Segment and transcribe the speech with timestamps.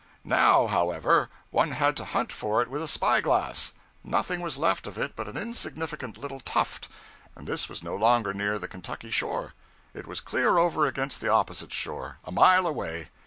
[0.23, 3.71] Now, however, one had to hunt for it with a spy glass.
[4.03, 6.87] Nothing was left of it but an insignificant little tuft,
[7.35, 9.53] and this was no longer near the Kentucky shore;
[9.93, 13.09] it was clear over against the opposite shore, a mile away.